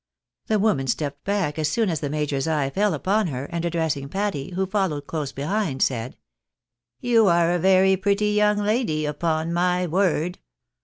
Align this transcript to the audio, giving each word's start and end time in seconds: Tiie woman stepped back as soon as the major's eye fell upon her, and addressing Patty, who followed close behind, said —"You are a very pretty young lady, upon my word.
Tiie 0.49 0.59
woman 0.59 0.87
stepped 0.87 1.23
back 1.25 1.59
as 1.59 1.69
soon 1.69 1.87
as 1.87 1.99
the 1.99 2.09
major's 2.09 2.47
eye 2.47 2.71
fell 2.71 2.95
upon 2.95 3.27
her, 3.27 3.45
and 3.51 3.63
addressing 3.63 4.09
Patty, 4.09 4.49
who 4.55 4.65
followed 4.65 5.05
close 5.05 5.31
behind, 5.31 5.83
said 5.83 6.17
—"You 7.01 7.27
are 7.27 7.51
a 7.51 7.59
very 7.59 7.95
pretty 7.97 8.29
young 8.31 8.57
lady, 8.57 9.05
upon 9.05 9.53
my 9.53 9.85
word. 9.85 10.39